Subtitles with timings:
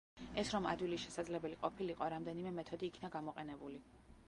[0.43, 3.81] ეს რომ ადვილი შესაძლებელი ყოფილიყო, რამდენიმე მეთოდი იქნა გამოყენებული.